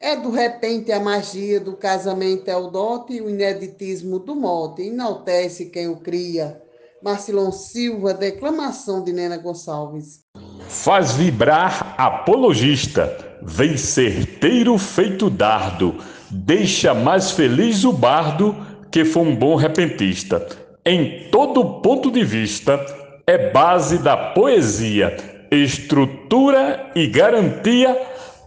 É 0.00 0.16
do 0.16 0.30
repente 0.30 0.92
a 0.92 1.00
magia 1.00 1.60
do 1.60 1.76
casamento 1.76 2.48
é 2.48 2.56
o 2.56 2.68
dote, 2.68 3.20
o 3.20 3.30
ineditismo 3.30 4.18
do 4.18 4.34
mote, 4.34 4.82
enaltece 4.82 5.66
quem 5.66 5.88
o 5.88 5.96
cria. 5.96 6.60
Marcilon 7.02 7.52
Silva, 7.52 8.14
declamação 8.14 9.02
de 9.04 9.12
Nena 9.12 9.36
Gonçalves. 9.36 10.20
Faz 10.68 11.12
vibrar 11.12 11.94
apologista, 11.98 13.38
vem 13.42 13.76
certeiro 13.76 14.76
feito 14.78 15.28
dardo 15.28 15.94
deixa 16.34 16.92
mais 16.92 17.30
feliz 17.30 17.84
o 17.84 17.92
bardo 17.92 18.56
que 18.94 19.04
foi 19.04 19.24
um 19.24 19.34
bom 19.34 19.56
repentista. 19.56 20.46
Em 20.86 21.28
todo 21.28 21.80
ponto 21.80 22.12
de 22.12 22.22
vista, 22.22 22.78
é 23.26 23.50
base 23.50 23.98
da 23.98 24.16
poesia, 24.16 25.16
estrutura 25.50 26.92
e 26.94 27.08
garantia 27.08 28.00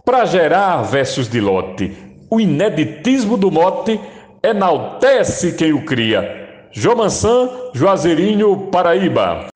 para 0.06 0.24
gerar 0.24 0.80
versos 0.84 1.28
de 1.28 1.38
lote. 1.38 1.94
O 2.30 2.40
ineditismo 2.40 3.36
do 3.36 3.50
mote 3.50 4.00
enaltece 4.42 5.54
quem 5.54 5.74
o 5.74 5.84
cria. 5.84 6.66
Jomansan, 6.72 7.50
Juazeirinho, 7.74 8.70
Paraíba. 8.70 9.48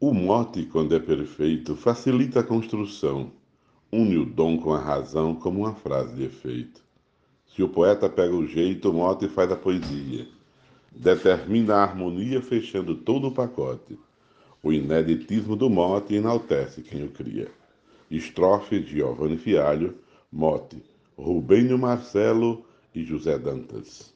O 0.00 0.12
mote, 0.12 0.64
quando 0.64 0.96
é 0.96 0.98
perfeito, 0.98 1.76
facilita 1.76 2.40
a 2.40 2.42
construção 2.42 3.30
une 3.92 4.16
o 4.16 4.26
dom 4.26 4.58
com 4.58 4.72
a 4.74 4.80
razão 4.80 5.32
como 5.32 5.60
uma 5.60 5.74
frase 5.74 6.12
de 6.16 6.24
efeito. 6.24 6.83
Se 7.54 7.62
o 7.62 7.68
poeta 7.68 8.08
pega 8.08 8.34
o 8.34 8.46
jeito, 8.46 8.90
o 8.90 8.92
mote 8.92 9.28
faz 9.28 9.52
a 9.52 9.56
poesia. 9.56 10.26
Determina 10.90 11.76
a 11.76 11.82
harmonia 11.84 12.42
fechando 12.42 12.96
todo 12.96 13.28
o 13.28 13.32
pacote. 13.32 13.96
O 14.60 14.72
ineditismo 14.72 15.54
do 15.54 15.70
mote 15.70 16.16
enaltece 16.16 16.82
quem 16.82 17.04
o 17.04 17.10
cria. 17.10 17.48
Estrofe 18.10 18.80
de 18.80 18.94
Giovanni 18.94 19.36
Fialho, 19.36 19.96
mote 20.32 20.82
Rubênio 21.16 21.78
Marcelo 21.78 22.66
e 22.92 23.04
José 23.04 23.38
Dantas. 23.38 24.12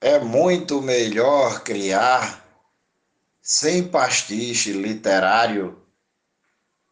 É 0.00 0.20
muito 0.20 0.80
melhor 0.80 1.64
criar 1.64 2.46
sem 3.42 3.88
pastiche 3.88 4.72
literário 4.72 5.76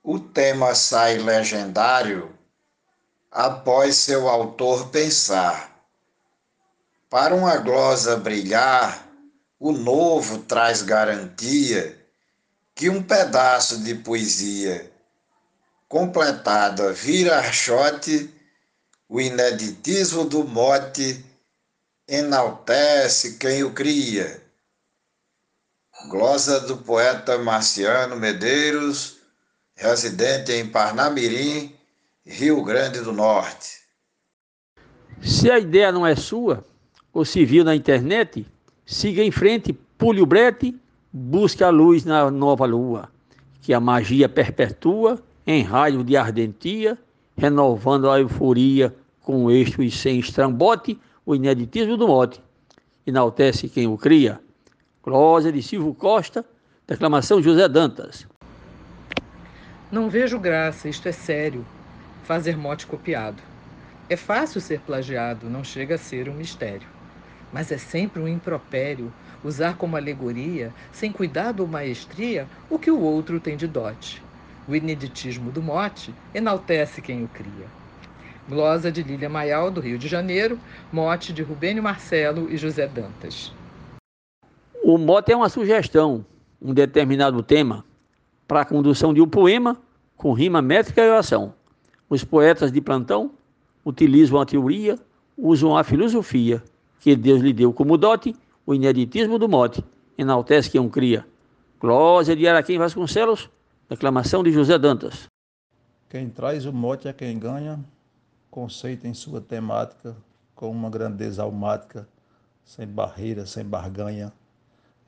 o 0.02 0.18
tema 0.18 0.74
sai 0.74 1.18
legendário 1.18 2.37
após 3.30 3.96
seu 3.96 4.28
autor 4.28 4.88
pensar. 4.90 5.76
Para 7.10 7.34
uma 7.34 7.56
glosa 7.56 8.16
brilhar, 8.16 9.06
o 9.58 9.72
novo 9.72 10.38
traz 10.40 10.82
garantia 10.82 11.98
que 12.74 12.88
um 12.88 13.02
pedaço 13.02 13.82
de 13.82 13.94
poesia 13.94 14.92
completada 15.88 16.92
vira 16.92 17.38
archote, 17.38 18.32
o 19.08 19.20
ineditismo 19.20 20.24
do 20.24 20.44
mote 20.44 21.24
enaltece 22.06 23.38
quem 23.38 23.64
o 23.64 23.72
cria. 23.72 24.42
Glosa 26.08 26.60
do 26.60 26.76
poeta 26.76 27.38
Marciano 27.38 28.16
Medeiros, 28.16 29.16
residente 29.74 30.52
em 30.52 30.68
Parnamirim, 30.68 31.77
Rio 32.30 32.62
Grande 32.62 33.00
do 33.00 33.10
Norte. 33.10 33.78
Se 35.22 35.50
a 35.50 35.58
ideia 35.58 35.90
não 35.90 36.06
é 36.06 36.14
sua, 36.14 36.62
ou 37.10 37.24
se 37.24 37.42
viu 37.42 37.64
na 37.64 37.74
internet, 37.74 38.46
siga 38.84 39.24
em 39.24 39.30
frente, 39.30 39.72
pule 39.72 40.20
o 40.20 40.26
brete, 40.26 40.78
busque 41.10 41.64
a 41.64 41.70
luz 41.70 42.04
na 42.04 42.30
nova 42.30 42.66
lua, 42.66 43.10
que 43.62 43.72
a 43.72 43.80
magia 43.80 44.28
perpetua 44.28 45.18
em 45.46 45.62
raio 45.62 46.04
de 46.04 46.18
ardentia, 46.18 46.98
renovando 47.34 48.10
a 48.10 48.20
euforia 48.20 48.94
com 49.22 49.50
eixo 49.50 49.82
e 49.82 49.90
sem 49.90 50.18
estrambote, 50.18 51.00
o 51.24 51.34
ineditismo 51.34 51.96
do 51.96 52.06
mote. 52.06 52.42
Enaltece 53.06 53.70
quem 53.70 53.86
o 53.86 53.96
cria. 53.96 54.38
Glória 55.02 55.50
de 55.50 55.62
Silvio 55.62 55.94
Costa, 55.94 56.44
declamação 56.86 57.42
José 57.42 57.66
Dantas. 57.68 58.28
Não 59.90 60.10
vejo 60.10 60.38
graça, 60.38 60.90
isto 60.90 61.08
é 61.08 61.12
sério, 61.12 61.64
fazer 62.28 62.58
mote 62.58 62.86
copiado. 62.86 63.42
É 64.06 64.14
fácil 64.14 64.60
ser 64.60 64.80
plagiado, 64.80 65.48
não 65.48 65.64
chega 65.64 65.94
a 65.94 65.98
ser 65.98 66.28
um 66.28 66.34
mistério. 66.34 66.86
Mas 67.50 67.72
é 67.72 67.78
sempre 67.78 68.20
um 68.20 68.28
impropério 68.28 69.10
usar 69.42 69.78
como 69.78 69.96
alegoria, 69.96 70.70
sem 70.92 71.10
cuidado 71.10 71.60
ou 71.60 71.66
maestria, 71.66 72.46
o 72.68 72.78
que 72.78 72.90
o 72.90 73.00
outro 73.00 73.40
tem 73.40 73.56
de 73.56 73.66
dote. 73.66 74.22
O 74.68 74.76
ineditismo 74.76 75.50
do 75.50 75.62
mote 75.62 76.14
enaltece 76.34 77.00
quem 77.00 77.24
o 77.24 77.28
cria. 77.28 77.66
Glosa 78.46 78.92
de 78.92 79.02
Lília 79.02 79.30
Maial, 79.30 79.70
do 79.70 79.80
Rio 79.80 79.96
de 79.96 80.06
Janeiro, 80.06 80.60
mote 80.92 81.32
de 81.32 81.42
Rubênio 81.42 81.82
Marcelo 81.82 82.52
e 82.52 82.58
José 82.58 82.86
Dantas. 82.86 83.54
O 84.84 84.98
mote 84.98 85.32
é 85.32 85.36
uma 85.36 85.48
sugestão, 85.48 86.26
um 86.60 86.74
determinado 86.74 87.42
tema, 87.42 87.86
para 88.46 88.60
a 88.60 88.66
condução 88.66 89.14
de 89.14 89.22
um 89.22 89.28
poema 89.28 89.80
com 90.14 90.34
rima 90.34 90.60
métrica 90.60 91.00
e 91.00 91.08
oração. 91.08 91.56
Os 92.08 92.24
poetas 92.24 92.72
de 92.72 92.80
plantão 92.80 93.32
utilizam 93.84 94.40
a 94.40 94.46
teoria, 94.46 94.98
usam 95.36 95.76
a 95.76 95.84
filosofia 95.84 96.62
que 97.00 97.14
Deus 97.14 97.40
lhe 97.40 97.52
deu 97.52 97.72
como 97.72 97.96
dote, 97.96 98.34
o 98.66 98.74
ineditismo 98.74 99.38
do 99.38 99.48
mote, 99.48 99.84
enaltece 100.16 100.70
quem 100.70 100.80
um 100.80 100.88
cria. 100.88 101.26
Glória 101.80 102.34
de 102.34 102.46
Araquém 102.46 102.78
Vasconcelos, 102.78 103.48
declamação 103.88 104.42
de 104.42 104.52
José 104.52 104.78
Dantas. 104.78 105.26
Quem 106.08 106.28
traz 106.28 106.66
o 106.66 106.72
mote 106.72 107.06
é 107.06 107.12
quem 107.12 107.38
ganha, 107.38 107.78
conceito 108.50 109.06
em 109.06 109.14
sua 109.14 109.40
temática, 109.40 110.16
com 110.54 110.70
uma 110.70 110.90
grandeza 110.90 111.42
almática, 111.42 112.08
sem 112.64 112.86
barreira, 112.86 113.46
sem 113.46 113.64
barganha, 113.64 114.32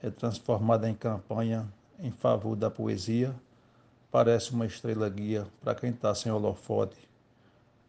é 0.02 0.10
transformada 0.10 0.88
em 0.88 0.94
campanha 0.94 1.66
em 1.98 2.10
favor 2.10 2.54
da 2.56 2.70
poesia, 2.70 3.34
parece 4.10 4.52
uma 4.52 4.66
estrela 4.66 5.08
guia 5.08 5.46
para 5.60 5.74
quem 5.74 5.90
está 5.90 6.14
sem 6.14 6.32
holofote. 6.32 6.96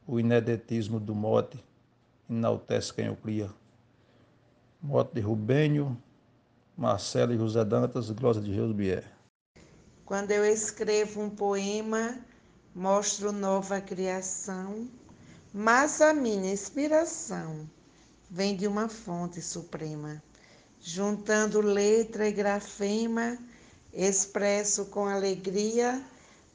O 0.06 0.20
ineditismo 0.20 1.00
do 1.00 1.16
mote 1.16 1.64
enaltece 2.30 2.94
quem 2.94 3.10
o 3.10 3.16
cria. 3.16 3.50
Mote 4.82 5.16
de 5.16 5.22
Rubênio, 5.22 5.98
Marcelo 6.78 7.34
e 7.34 7.38
José 7.38 7.64
Dantas, 7.64 8.10
Glosa 8.12 8.42
de 8.42 8.52
Bier. 8.74 9.06
Quando 10.06 10.32
eu 10.32 10.46
escrevo 10.46 11.22
um 11.22 11.30
poema, 11.30 12.18
mostro 12.76 13.32
nova 13.32 13.80
criação, 13.80 14.90
mas 15.54 16.02
a 16.02 16.14
minha 16.14 16.52
inspiração 16.52 17.70
vem 18.30 18.56
de 18.56 18.68
uma 18.68 18.90
fonte 18.90 19.42
suprema. 19.42 20.22
Juntando 20.80 21.62
letra 21.62 22.28
e 22.28 22.32
grafema, 22.32 23.38
expresso 23.94 24.86
com 24.86 25.06
alegria 25.06 26.04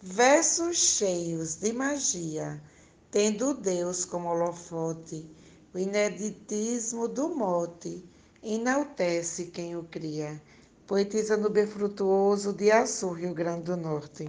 versos 0.07 0.77
cheios 0.77 1.57
de 1.57 1.73
magia, 1.73 2.63
tendo 3.11 3.53
Deus 3.55 4.05
como 4.05 4.29
holofote, 4.29 5.29
o 5.75 5.79
ineditismo 5.79 7.09
do 7.09 7.35
mote 7.35 8.05
enaltece 8.41 9.47
quem 9.47 9.75
o 9.77 9.83
cria. 9.83 10.41
Poetisa 10.87 11.37
no 11.37 11.51
Befrutuoso 11.51 12.53
de 12.53 12.71
Açu, 12.71 13.11
Rio 13.11 13.35
Grande 13.35 13.65
do 13.65 13.77
Norte. 13.77 14.29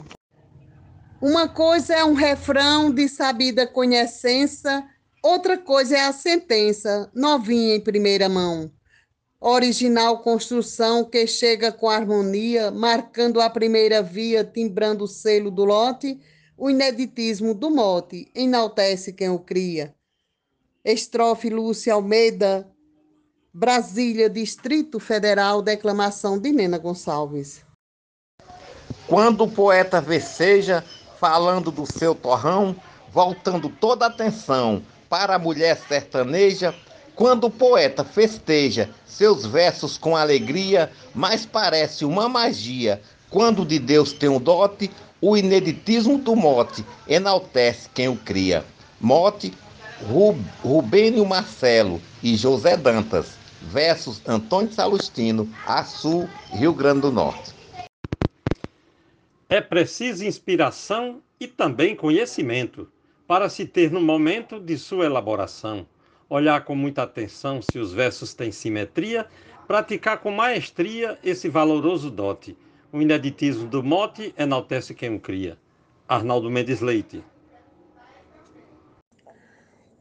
Uma 1.22 1.48
coisa 1.48 1.94
é 1.94 2.04
um 2.04 2.16
refrão 2.16 2.92
de 2.92 3.08
sabida 3.08 3.68
conhecência, 3.68 4.84
outra 5.22 5.60
coisa 5.60 5.96
é 5.96 6.02
a 6.02 6.12
sentença, 6.12 7.12
novinha 7.14 7.76
em 7.76 7.82
primeira 7.82 8.28
mão 8.28 8.72
original 9.40 10.20
construção 10.20 11.04
que 11.04 11.28
chega 11.28 11.72
com 11.72 11.90
harmonia, 11.90 12.72
marcando 12.72 13.40
a 13.40 13.50
primeira 13.50 14.02
via, 14.02 14.44
timbrando 14.44 15.04
o 15.04 15.08
selo 15.08 15.52
do 15.52 15.64
lote, 15.64 16.20
o 16.58 16.70
ineditismo 16.70 17.54
do 17.54 17.70
mote 17.70 18.32
enaltece 18.34 19.14
quem 19.14 19.30
o 19.30 19.40
cria. 19.40 19.94
Estrofe 20.84 21.50
Lúcia 21.50 21.94
Almeida, 21.94 22.68
Brasília, 23.54 24.30
Distrito 24.30 25.00
Federal, 25.00 25.62
declamação 25.62 26.40
de 26.40 26.52
Nena 26.52 26.78
Gonçalves. 26.78 27.66
Quando 29.08 29.44
o 29.44 29.52
poeta 29.52 30.02
veceja, 30.02 30.84
falando 31.20 31.72
do 31.72 31.86
seu 31.86 32.14
torrão, 32.14 32.76
voltando 33.12 33.70
toda 33.70 34.06
a 34.06 34.10
atenção 34.10 34.84
para 35.10 35.36
a 35.36 35.40
mulher 35.40 35.78
sertaneja, 35.78 36.74
quando 37.18 37.46
o 37.46 37.50
poeta 37.50 38.04
festeja 38.04 38.92
seus 39.04 39.44
versos 39.44 39.98
com 39.98 40.16
alegria, 40.16 40.92
mais 41.16 41.48
parece 41.48 42.06
uma 42.06 42.30
magia. 42.30 43.02
Quando 43.32 43.66
de 43.66 43.80
Deus 43.80 44.14
tem 44.14 44.30
um 44.30 44.40
dote, 44.40 44.92
o 45.20 45.36
ineditismo 45.36 46.20
do 46.20 46.36
mote 46.36 46.86
enaltece 47.08 47.90
quem 47.92 48.08
o 48.08 48.16
cria. 48.16 48.64
Mote, 49.02 49.52
Rubênio 50.64 51.26
Marcelo 51.26 52.00
e 52.22 52.36
José 52.36 52.78
Dantas. 52.78 53.36
Versos 53.64 54.22
Antônio 54.28 54.72
Salustino, 54.72 55.50
Açu, 55.66 56.30
Rio 56.52 56.72
Grande 56.72 57.02
do 57.02 57.12
Norte. 57.12 57.52
É 59.50 59.60
preciso 59.60 60.24
inspiração 60.24 61.20
e 61.40 61.48
também 61.48 61.96
conhecimento 61.96 62.88
para 63.28 63.50
se 63.50 63.66
ter 63.66 63.92
no 63.92 64.02
momento 64.02 64.60
de 64.60 64.78
sua 64.78 65.06
elaboração 65.06 65.84
olhar 66.30 66.64
com 66.64 66.76
muita 66.76 67.04
atenção 67.04 67.62
se 67.62 67.80
os 67.80 67.94
versos 67.94 68.34
têm 68.34 68.52
simetria, 68.52 69.26
praticar 69.68 70.20
com 70.20 70.32
maestria 70.32 71.18
esse 71.24 71.50
valoroso 71.50 72.10
dote. 72.10 72.58
O 72.92 73.02
ineditismo 73.02 73.68
do 73.68 73.84
mote 73.84 74.34
enaltece 74.38 74.94
quem 74.94 75.16
o 75.16 75.20
cria. 75.20 75.58
Arnaldo 76.08 76.50
Mendes 76.50 76.80
Leite. 76.80 77.24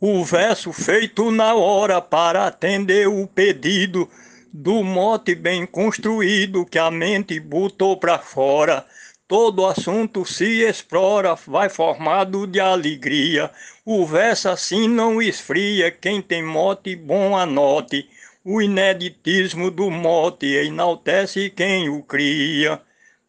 O 0.01 0.23
verso 0.25 0.73
feito 0.73 1.31
na 1.31 1.55
hora 1.55 2.01
para 2.01 2.47
atender 2.47 3.09
o 3.09 3.27
pedido 3.27 4.09
do 4.53 4.85
mote 4.85 5.35
bem 5.35 5.67
construído 5.67 6.65
que 6.65 6.79
a 6.79 6.91
mente 6.91 7.41
botou 7.41 7.97
para 7.97 8.19
fora 8.19 8.87
Todo 9.29 9.67
assunto 9.67 10.25
se 10.25 10.63
explora, 10.63 11.35
vai 11.35 11.69
formado 11.69 12.47
de 12.47 12.61
alegria. 12.61 13.51
O 13.85 14.07
verso 14.07 14.49
assim 14.49 14.87
não 14.87 15.21
esfria, 15.21 15.91
quem 15.91 16.23
tem 16.23 16.45
mote 16.45 16.95
bom 16.95 17.37
anote. 17.37 18.09
O 18.45 18.63
ineditismo 18.63 19.69
do 19.69 19.91
mote 19.91 20.47
enaltece 20.47 21.51
quem 21.51 21.89
o 21.89 22.05
cria. 22.05 22.81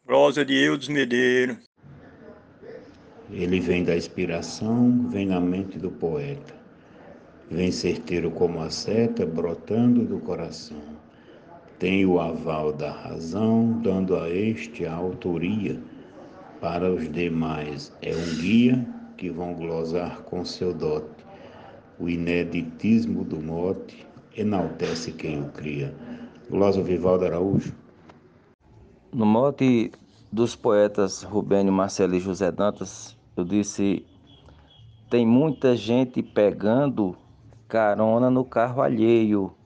Prosa 0.05 0.45
de 0.45 0.53
Eudes 0.53 0.87
Medeiros. 0.87 1.57
Ele 3.31 3.59
vem 3.59 3.83
da 3.83 3.95
inspiração, 3.95 5.09
vem 5.09 5.25
na 5.25 5.39
mente 5.39 5.79
do 5.79 5.89
poeta. 5.89 6.53
Vem 7.49 7.71
certeiro 7.71 8.29
como 8.29 8.61
a 8.61 8.69
seta, 8.69 9.25
brotando 9.25 10.05
do 10.05 10.19
coração 10.19 10.96
tem 11.79 12.05
o 12.05 12.19
aval 12.19 12.73
da 12.73 12.91
razão, 12.91 13.79
dando 13.83 14.15
a 14.15 14.29
este 14.29 14.85
a 14.85 14.95
autoria. 14.95 15.79
Para 16.59 16.91
os 16.91 17.11
demais 17.11 17.93
é 18.01 18.15
um 18.15 18.41
guia 18.41 18.87
que 19.15 19.29
vão 19.29 19.53
glosar 19.53 20.21
com 20.23 20.43
seu 20.43 20.73
dote. 20.73 21.25
O 21.99 22.09
ineditismo 22.09 23.23
do 23.23 23.39
mote 23.39 24.07
enaltece 24.35 25.11
quem 25.11 25.41
o 25.41 25.49
cria. 25.49 25.93
Glosa 26.49 26.81
Vivaldo 26.81 27.25
Araújo. 27.25 27.73
No 29.13 29.25
mote 29.25 29.91
dos 30.31 30.55
poetas 30.55 31.23
Rubênio, 31.23 31.71
Marcelo 31.71 32.15
e 32.15 32.19
José 32.19 32.51
Dantas, 32.51 33.15
eu 33.35 33.43
disse: 33.43 34.05
tem 35.09 35.25
muita 35.25 35.75
gente 35.75 36.23
pegando 36.23 37.15
carona 37.67 38.29
no 38.29 38.43
carro 38.43 38.81
alheio 38.81 39.56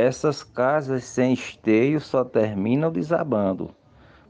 essas 0.00 0.42
casas 0.42 1.04
sem 1.04 1.34
esteio 1.34 2.00
só 2.00 2.24
terminam 2.24 2.90
desabando, 2.90 3.70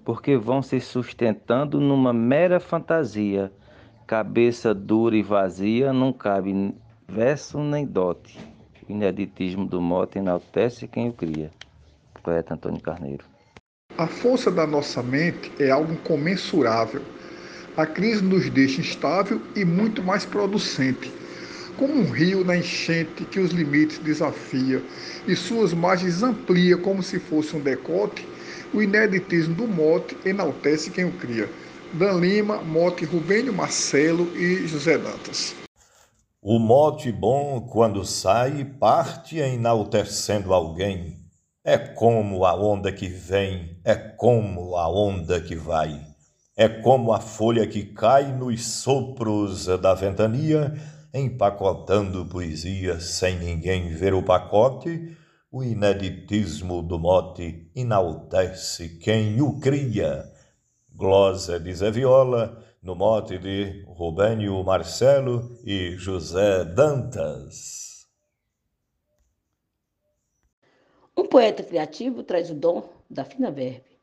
porque 0.04 0.36
vão 0.36 0.62
se 0.62 0.80
sustentando 0.80 1.80
numa 1.80 2.12
mera 2.12 2.58
fantasia. 2.58 3.52
Cabeça 4.06 4.74
dura 4.74 5.16
e 5.16 5.22
vazia, 5.22 5.92
não 5.92 6.12
cabe 6.12 6.74
verso 7.08 7.58
nem 7.58 7.86
dote. 7.86 8.38
O 8.88 8.92
ineditismo 8.92 9.64
do 9.64 9.80
mote 9.80 10.18
enaltece 10.18 10.88
quem 10.88 11.10
o 11.10 11.12
cria. 11.12 11.50
Poeta 12.22 12.54
Antônio 12.54 12.80
Carneiro. 12.80 13.24
A 13.96 14.06
força 14.06 14.50
da 14.50 14.66
nossa 14.66 15.02
mente 15.02 15.52
é 15.58 15.70
algo 15.70 15.92
incomensurável. 15.92 17.02
A 17.76 17.86
crise 17.86 18.22
nos 18.22 18.50
deixa 18.50 18.80
instável 18.80 19.40
e 19.54 19.64
muito 19.64 20.02
mais 20.02 20.24
producente 20.24 21.12
como 21.80 21.94
um 21.94 22.10
rio 22.10 22.44
na 22.44 22.58
enchente 22.58 23.24
que 23.24 23.40
os 23.40 23.52
limites 23.52 23.98
desafia 24.00 24.82
e 25.26 25.34
suas 25.34 25.72
margens 25.72 26.22
amplia 26.22 26.76
como 26.76 27.02
se 27.02 27.18
fosse 27.18 27.56
um 27.56 27.60
decote, 27.60 28.28
o 28.74 28.82
ineditismo 28.82 29.54
do 29.54 29.66
mote 29.66 30.14
enaltece 30.26 30.90
quem 30.90 31.06
o 31.06 31.12
cria. 31.12 31.48
Dan 31.94 32.20
Lima, 32.20 32.58
Mote 32.58 33.06
Rubênio 33.06 33.54
Marcelo 33.54 34.30
e 34.36 34.66
José 34.68 34.98
Dantas. 34.98 35.54
O 36.42 36.58
mote 36.58 37.10
bom, 37.10 37.62
quando 37.62 38.04
sai, 38.04 38.62
parte 38.62 39.38
enaltecendo 39.38 40.52
alguém. 40.52 41.16
É 41.64 41.78
como 41.78 42.44
a 42.44 42.54
onda 42.54 42.92
que 42.92 43.08
vem, 43.08 43.78
é 43.82 43.94
como 43.94 44.76
a 44.76 44.86
onda 44.86 45.40
que 45.40 45.56
vai. 45.56 45.98
É 46.54 46.68
como 46.68 47.10
a 47.10 47.20
folha 47.20 47.66
que 47.66 47.84
cai 47.84 48.32
nos 48.32 48.66
sopros 48.66 49.64
da 49.64 49.94
ventania 49.94 50.74
empacotando 51.12 52.26
poesia 52.26 53.00
sem 53.00 53.38
ninguém 53.38 53.94
ver 53.94 54.14
o 54.14 54.22
pacote, 54.22 55.16
o 55.50 55.64
ineditismo 55.64 56.82
do 56.82 56.98
mote 56.98 57.70
enaltece 57.74 58.98
quem 58.98 59.40
o 59.42 59.58
cria. 59.58 60.24
Glosa 60.94 61.58
de 61.58 61.74
Zé 61.74 61.90
Viola, 61.90 62.64
no 62.82 62.94
mote 62.94 63.38
de 63.38 63.82
Rubênio 63.86 64.62
Marcelo 64.62 65.58
e 65.64 65.96
José 65.96 66.64
Dantas. 66.64 68.06
Um 71.16 71.26
poeta 71.26 71.62
criativo 71.62 72.22
traz 72.22 72.50
o 72.50 72.54
dom 72.54 72.88
da 73.10 73.24
fina 73.24 73.50
verve. 73.50 73.98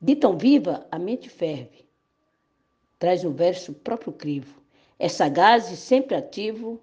De 0.00 0.16
tão 0.16 0.36
viva, 0.36 0.86
a 0.90 0.98
mente 0.98 1.28
ferve. 1.28 1.88
Traz 2.98 3.22
no 3.22 3.32
verso 3.32 3.72
próprio 3.72 4.12
crivo. 4.12 4.63
É 4.98 5.08
sagaz 5.08 5.70
e 5.70 5.76
sempre 5.76 6.14
ativo, 6.14 6.82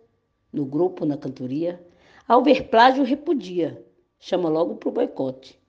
no 0.52 0.66
grupo, 0.66 1.06
na 1.06 1.18
cantoria. 1.18 1.82
Ao 2.28 2.44
ver 2.44 2.68
plágio, 2.70 3.04
repudia. 3.04 3.84
Chama 4.20 4.50
logo 4.50 4.76
pro 4.76 4.92
boicote. 4.92 5.60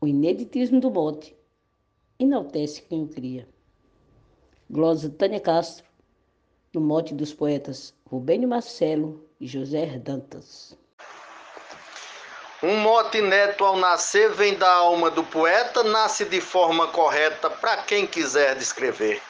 O 0.00 0.06
ineditismo 0.06 0.80
do 0.80 0.90
mote 0.90 1.36
enaltece 2.18 2.82
quem 2.82 3.02
o 3.02 3.08
cria. 3.08 3.48
Glosa 4.70 5.10
Tânia 5.10 5.40
Castro, 5.40 5.84
no 6.72 6.80
mote 6.80 7.14
dos 7.14 7.32
poetas 7.32 7.94
Rubênio 8.04 8.48
Marcelo 8.48 9.24
e 9.40 9.46
José 9.46 9.98
Dantas. 9.98 10.76
Um 12.62 12.78
mote 12.78 13.20
neto 13.20 13.64
ao 13.64 13.76
nascer 13.76 14.32
vem 14.32 14.54
da 14.56 14.72
alma 14.72 15.10
do 15.10 15.22
poeta, 15.22 15.82
nasce 15.82 16.24
de 16.24 16.40
forma 16.40 16.88
correta 16.88 17.50
para 17.50 17.82
quem 17.82 18.06
quiser 18.06 18.56
descrever. 18.56 19.20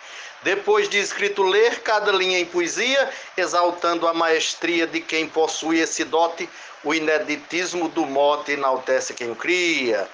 Depois 0.42 0.88
de 0.88 0.98
escrito 0.98 1.42
ler 1.42 1.80
cada 1.82 2.12
linha 2.12 2.38
em 2.38 2.44
poesia, 2.44 3.10
exaltando 3.36 4.06
a 4.06 4.14
maestria 4.14 4.86
de 4.86 5.00
quem 5.00 5.28
possui 5.28 5.80
esse 5.80 6.04
dote, 6.04 6.48
o 6.84 6.94
ineditismo 6.94 7.88
do 7.88 8.06
mote 8.06 8.52
enaltece 8.52 9.14
quem 9.14 9.30
o 9.30 9.36
cria. 9.36 10.08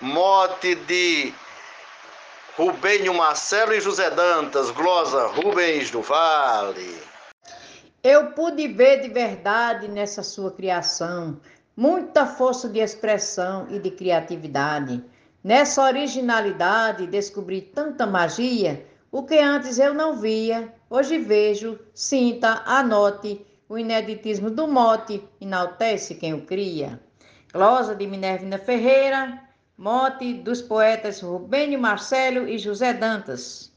Mote 0.00 0.74
de 0.74 1.32
Rubênio 2.56 3.12
Marcelo 3.12 3.74
e 3.74 3.80
José 3.80 4.10
Dantas, 4.10 4.70
glosa 4.70 5.26
Rubens 5.26 5.90
do 5.90 6.00
Vale. 6.00 7.02
Eu 8.02 8.28
pude 8.32 8.68
ver 8.68 9.02
de 9.02 9.08
verdade 9.08 9.88
nessa 9.88 10.22
sua 10.22 10.50
criação 10.52 11.38
muita 11.76 12.24
força 12.24 12.68
de 12.68 12.78
expressão 12.78 13.66
e 13.68 13.78
de 13.78 13.90
criatividade. 13.90 15.04
Nessa 15.44 15.82
originalidade 15.82 17.06
descobri 17.06 17.60
tanta 17.60 18.06
magia, 18.06 18.86
o 19.16 19.22
que 19.22 19.38
antes 19.38 19.78
eu 19.78 19.94
não 19.94 20.20
via, 20.20 20.70
hoje 20.90 21.16
vejo, 21.16 21.78
sinta, 21.94 22.62
anote, 22.66 23.40
o 23.66 23.78
ineditismo 23.78 24.50
do 24.50 24.68
mote 24.68 25.22
enaltece 25.40 26.16
quem 26.16 26.34
o 26.34 26.42
cria. 26.42 27.00
Glosa 27.50 27.94
de 27.94 28.06
Minervina 28.06 28.58
Ferreira, 28.58 29.40
Mote 29.78 30.34
dos 30.34 30.60
poetas 30.60 31.22
Rubênio 31.22 31.80
Marcelo 31.80 32.46
e 32.46 32.58
José 32.58 32.92
Dantas. 32.92 33.72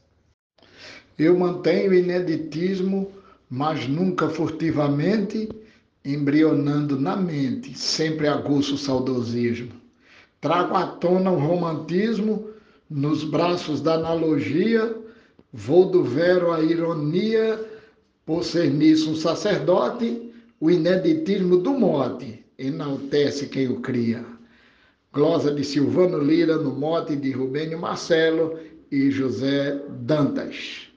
Eu 1.18 1.38
mantenho 1.38 1.92
o 1.92 1.94
ineditismo, 1.94 3.10
mas 3.48 3.88
nunca 3.88 4.28
furtivamente, 4.28 5.48
embrionando 6.04 7.00
na 7.00 7.16
mente, 7.16 7.78
sempre 7.78 8.28
aguço 8.28 8.74
o 8.74 8.78
saudosismo. 8.78 9.72
Trago 10.38 10.74
à 10.76 10.86
tona 10.86 11.30
o 11.30 11.38
romantismo, 11.38 12.50
nos 12.90 13.24
braços 13.24 13.80
da 13.80 13.94
analogia, 13.94 14.99
vou 15.52 15.86
do 15.86 16.02
vero 16.02 16.52
à 16.52 16.62
ironia, 16.62 17.60
por 18.24 18.44
ser 18.44 18.70
nisso 18.70 19.10
um 19.10 19.16
sacerdote, 19.16 20.32
o 20.60 20.70
ineditismo 20.70 21.56
do 21.56 21.72
mote 21.72 22.44
enaltece 22.58 23.46
quem 23.46 23.68
o 23.68 23.80
cria 23.80 24.24
glosa 25.12 25.52
de 25.52 25.64
Silvano 25.64 26.18
Lira, 26.18 26.56
no 26.56 26.70
mote 26.70 27.16
de 27.16 27.32
Rubênio 27.32 27.78
Marcelo 27.80 28.58
e 28.90 29.10
José 29.10 29.80
Dantas. 29.88 30.89